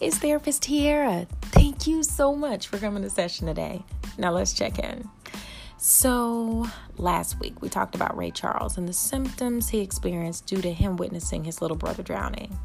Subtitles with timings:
[0.00, 1.26] It's therapist Tiara.
[1.42, 3.84] Thank you so much for coming to session today.
[4.16, 5.06] Now let's check in.
[5.76, 6.66] So,
[6.96, 10.96] last week we talked about Ray Charles and the symptoms he experienced due to him
[10.96, 12.58] witnessing his little brother drowning.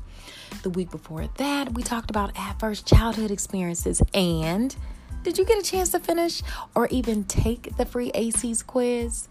[0.64, 4.02] The week before that, we talked about adverse childhood experiences.
[4.14, 4.74] And
[5.24, 6.42] did you get a chance to finish
[6.74, 9.28] or even take the free ACEs quiz?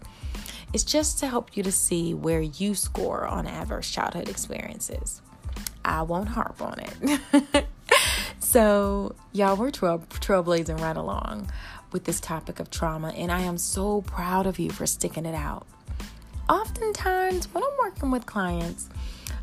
[0.73, 5.23] It's just to help you to see where you score on adverse childhood experiences.
[5.83, 7.65] I won't harp on it.
[8.55, 11.51] so, y'all, we're trail- trailblazing right along
[11.91, 15.35] with this topic of trauma, and I am so proud of you for sticking it
[15.35, 15.67] out.
[16.47, 18.87] Oftentimes, when I'm working with clients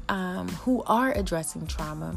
[0.09, 2.17] um, who are addressing trauma,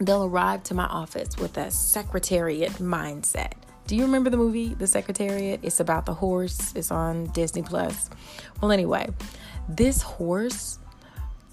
[0.00, 3.52] they'll arrive to my office with a secretariat mindset.
[3.86, 5.60] Do you remember the movie The Secretariat?
[5.62, 6.72] It's about the horse.
[6.74, 8.10] It's on Disney Plus.
[8.60, 9.10] Well, anyway,
[9.68, 10.80] this horse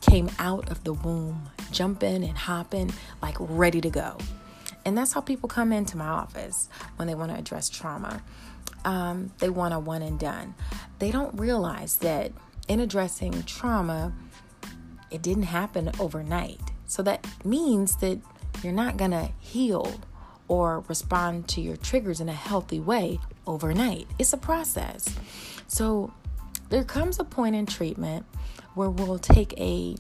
[0.02, 4.18] came out of the womb, jumping and hopping, like ready to go.
[4.88, 8.24] And that's how people come into my office when they want to address trauma.
[8.86, 10.56] Um, they want a one and done.
[11.00, 12.32] They don't realize that
[12.70, 14.14] in addressing trauma,
[15.12, 16.62] it didn't happen overnight.
[16.86, 18.22] So that means that
[18.64, 20.00] you're not going to heal
[20.48, 24.08] or respond to your triggers in a healthy way overnight.
[24.18, 25.14] It's a process.
[25.68, 26.14] So
[26.70, 28.26] there comes a point in treatment
[28.74, 29.98] where we'll take a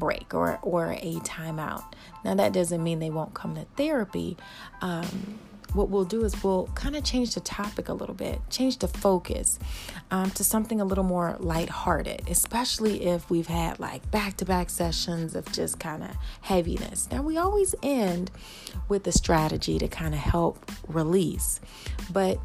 [0.00, 1.84] break or, or a timeout.
[2.24, 4.36] Now, that doesn't mean they won't come to therapy.
[4.80, 5.38] Um,
[5.72, 8.88] what we'll do is we'll kind of change the topic a little bit, change the
[8.88, 9.58] focus
[10.10, 14.68] um, to something a little more lighthearted, especially if we've had like back to back
[14.68, 17.08] sessions of just kind of heaviness.
[17.12, 18.32] Now, we always end
[18.88, 21.60] with a strategy to kind of help release,
[22.12, 22.40] but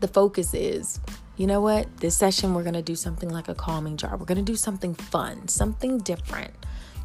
[0.00, 0.98] the focus is
[1.38, 1.98] you know what?
[1.98, 4.16] This session, we're going to do something like a calming jar.
[4.16, 6.52] We're going to do something fun, something different.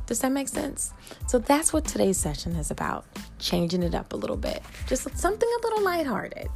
[0.08, 0.92] Does that make sense?
[1.28, 3.06] So that's what today's session is about
[3.38, 4.64] changing it up a little bit.
[4.88, 6.48] Just something a little lighthearted,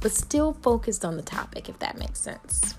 [0.00, 2.74] but still focused on the topic, if that makes sense.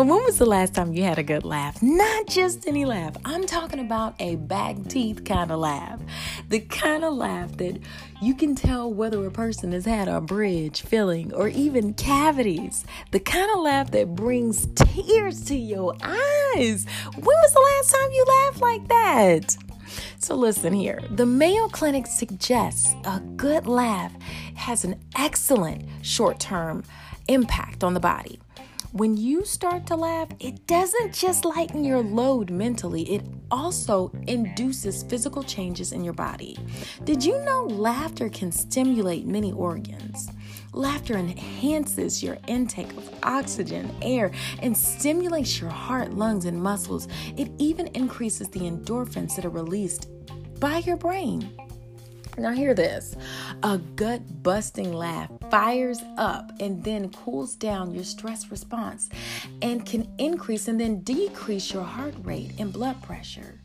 [0.00, 1.82] So, when was the last time you had a good laugh?
[1.82, 3.18] Not just any laugh.
[3.22, 6.00] I'm talking about a back teeth kind of laugh.
[6.48, 7.78] The kind of laugh that
[8.22, 12.86] you can tell whether a person has had a bridge filling or even cavities.
[13.10, 16.86] The kind of laugh that brings tears to your eyes.
[17.14, 19.56] When was the last time you laughed like that?
[20.18, 21.02] So, listen here.
[21.10, 24.14] The Mayo Clinic suggests a good laugh
[24.54, 26.84] has an excellent short term
[27.28, 28.40] impact on the body
[28.92, 35.04] when you start to laugh, it doesn't just lighten your load mentally, it also induces
[35.04, 36.58] physical changes in your body.
[37.04, 40.28] Did you know laughter can stimulate many organs?
[40.72, 47.06] Laughter enhances your intake of oxygen, air, and stimulates your heart, lungs, and muscles.
[47.36, 50.08] It even increases the endorphins that are released
[50.58, 51.56] by your brain.
[52.38, 53.16] Now, hear this
[53.62, 59.08] a gut busting laugh fires up and then cools down your stress response
[59.62, 63.60] and can increase and then decrease your heart rate and blood pressure.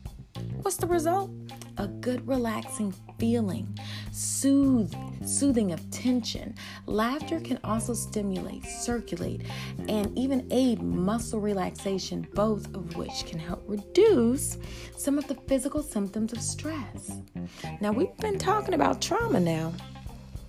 [0.62, 1.30] What's the result?
[1.78, 3.78] A good, relaxing feeling,
[4.16, 4.94] soothe,
[5.26, 6.54] soothing of tension.
[6.86, 9.42] Laughter can also stimulate, circulate,
[9.88, 14.56] and even aid muscle relaxation, both of which can help reduce
[14.96, 17.20] some of the physical symptoms of stress.
[17.80, 19.74] Now, we've been talking about trauma now.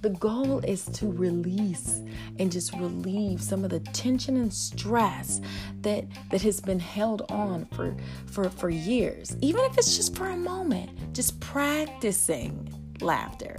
[0.01, 2.01] The goal is to release
[2.39, 5.41] and just relieve some of the tension and stress
[5.81, 7.95] that that has been held on for
[8.27, 9.35] for for years.
[9.41, 13.57] Even if it's just for a moment, just practicing laughter.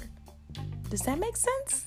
[0.90, 1.84] Does that make sense?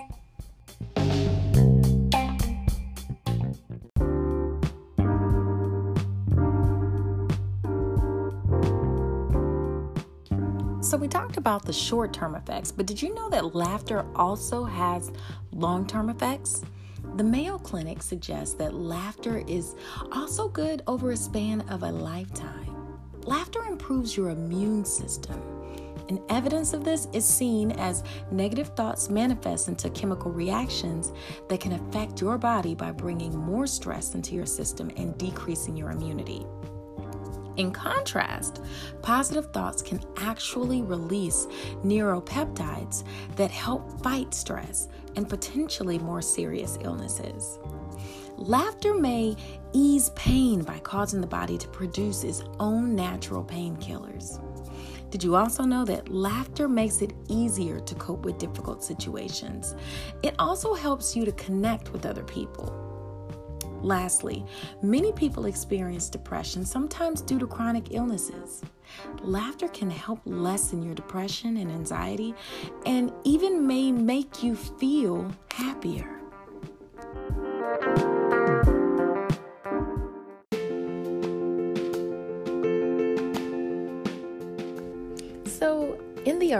[10.81, 14.65] So, we talked about the short term effects, but did you know that laughter also
[14.65, 15.11] has
[15.53, 16.63] long term effects?
[17.15, 19.75] The Mayo Clinic suggests that laughter is
[20.11, 22.97] also good over a span of a lifetime.
[23.23, 25.50] Laughter improves your immune system.
[26.11, 31.13] And evidence of this is seen as negative thoughts manifest into chemical reactions
[31.47, 35.91] that can affect your body by bringing more stress into your system and decreasing your
[35.91, 36.45] immunity.
[37.55, 38.61] In contrast,
[39.01, 41.47] positive thoughts can actually release
[41.81, 43.05] neuropeptides
[43.37, 47.57] that help fight stress and potentially more serious illnesses.
[48.35, 49.37] Laughter may
[49.71, 54.41] ease pain by causing the body to produce its own natural painkillers.
[55.11, 59.75] Did you also know that laughter makes it easier to cope with difficult situations?
[60.23, 62.77] It also helps you to connect with other people.
[63.81, 64.45] Lastly,
[64.81, 68.61] many people experience depression, sometimes due to chronic illnesses.
[69.21, 72.33] Laughter can help lessen your depression and anxiety
[72.85, 76.20] and even may make you feel happier.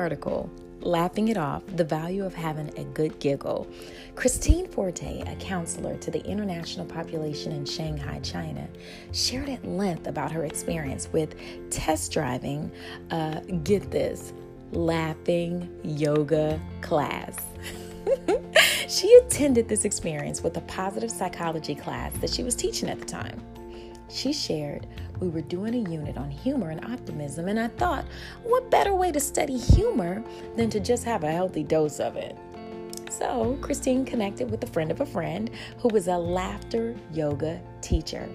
[0.01, 0.49] Article,
[0.79, 3.67] Laughing It Off The Value of Having a Good Giggle,
[4.15, 8.67] Christine Forte, a counselor to the international population in Shanghai, China,
[9.11, 11.35] shared at length about her experience with
[11.69, 12.71] test driving,
[13.11, 14.33] uh, get this,
[14.71, 17.45] laughing yoga class.
[18.87, 23.05] she attended this experience with a positive psychology class that she was teaching at the
[23.05, 23.39] time.
[24.11, 24.87] She shared,
[25.19, 28.05] We were doing a unit on humor and optimism, and I thought,
[28.43, 30.23] what better way to study humor
[30.57, 32.37] than to just have a healthy dose of it?
[33.09, 38.27] So, Christine connected with a friend of a friend who was a laughter yoga teacher.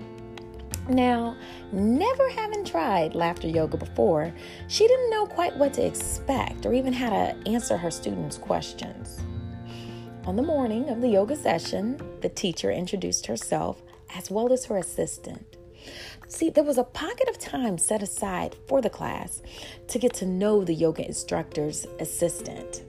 [0.88, 1.36] Now,
[1.72, 4.32] never having tried laughter yoga before,
[4.68, 9.20] she didn't know quite what to expect or even how to answer her students' questions.
[10.24, 13.82] On the morning of the yoga session, the teacher introduced herself
[14.14, 15.56] as well as her assistant.
[16.28, 19.42] See, there was a pocket of time set aside for the class
[19.86, 22.82] to get to know the yoga instructor's assistant.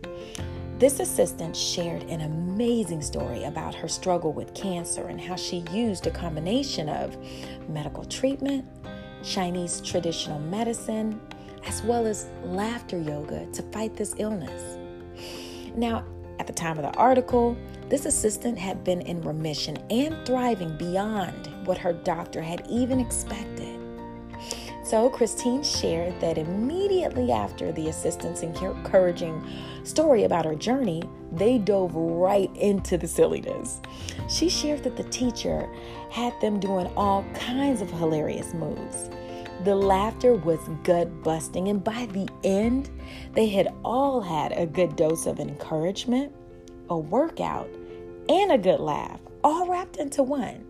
[0.79, 6.07] This assistant shared an amazing story about her struggle with cancer and how she used
[6.07, 7.15] a combination of
[7.69, 8.65] medical treatment,
[9.23, 11.21] Chinese traditional medicine,
[11.65, 14.77] as well as laughter yoga to fight this illness.
[15.75, 16.05] Now,
[16.39, 17.55] at the time of the article,
[17.89, 23.79] this assistant had been in remission and thriving beyond what her doctor had even expected.
[24.83, 29.45] So, Christine shared that immediately after the assistant's encouraging
[29.83, 31.03] story about her journey,
[31.33, 33.81] they dove right into the silliness.
[34.29, 35.67] She shared that the teacher
[36.09, 39.09] had them doing all kinds of hilarious moves.
[39.65, 42.89] The laughter was gut busting, and by the end,
[43.33, 46.31] they had all had a good dose of encouragement,
[46.89, 47.67] a workout,
[48.29, 50.66] and a good laugh, all wrapped into one.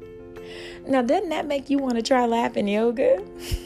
[0.87, 3.21] Now, doesn't that make you want to try laughing yoga?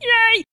[0.00, 0.44] Yay!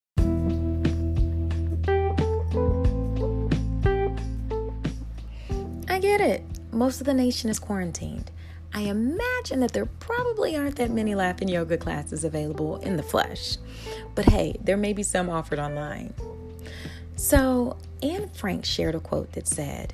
[5.87, 6.43] I get it.
[6.71, 8.31] Most of the nation is quarantined.
[8.73, 13.57] I imagine that there probably aren't that many laughing yoga classes available in the flesh.
[14.15, 16.15] But hey, there may be some offered online.
[17.15, 19.93] So, Anne Frank shared a quote that said,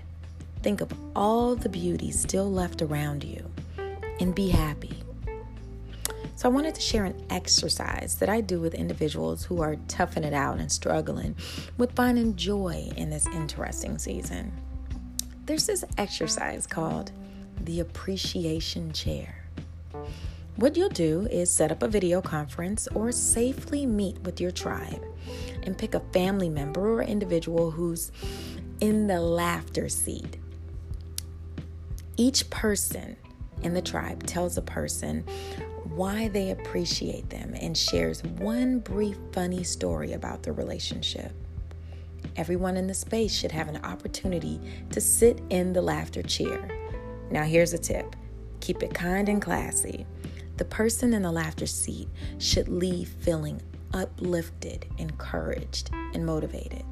[0.63, 3.51] Think of all the beauty still left around you
[4.21, 5.04] and be happy.
[6.36, 10.24] So, I wanted to share an exercise that I do with individuals who are toughing
[10.24, 11.36] it out and struggling
[11.77, 14.54] with finding joy in this interesting season.
[15.45, 17.12] There's this exercise called
[17.62, 19.44] the appreciation chair.
[20.56, 25.04] What you'll do is set up a video conference or safely meet with your tribe
[25.63, 28.12] and pick a family member or individual who's
[28.80, 30.38] in the laughter seat.
[32.18, 33.18] Each person
[33.63, 35.24] in the tribe tells a person
[35.95, 41.31] why they appreciate them and shares one brief funny story about the relationship.
[42.35, 44.59] Everyone in the space should have an opportunity
[44.92, 46.68] to sit in the laughter chair.
[47.30, 48.16] Now, here's a tip
[48.59, 50.06] keep it kind and classy.
[50.56, 53.61] The person in the laughter seat should leave feeling
[53.94, 56.85] uplifted, encouraged, and motivated.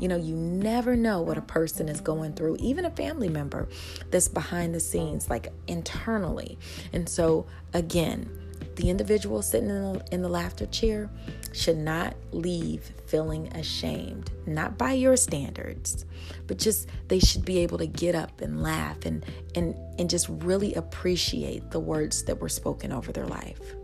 [0.00, 3.68] You know, you never know what a person is going through, even a family member
[4.10, 6.58] that's behind the scenes, like internally.
[6.92, 8.28] And so, again,
[8.76, 11.10] the individual sitting in the, in the laughter chair
[11.52, 16.06] should not leave feeling ashamed, not by your standards,
[16.46, 20.28] but just they should be able to get up and laugh and and and just
[20.28, 23.74] really appreciate the words that were spoken over their life.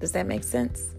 [0.00, 0.95] Does that make sense?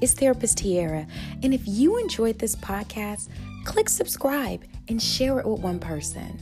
[0.00, 1.06] It's Therapist Tiara.
[1.42, 3.28] And if you enjoyed this podcast,
[3.64, 6.38] click subscribe and share it with one person.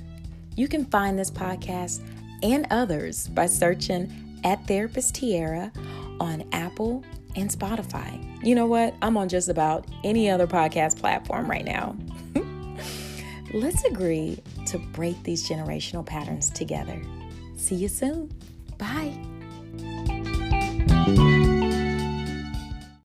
[0.57, 2.01] You can find this podcast
[2.43, 5.73] and others by searching at Therapist Tiara
[6.21, 8.23] on Apple and Spotify.
[8.45, 8.95] You know what?
[9.03, 11.97] I'm on just about any other podcast platform right now.
[13.55, 17.01] Let's agree to break these generational patterns together.
[17.57, 18.33] See you soon.
[18.79, 19.36] Bye.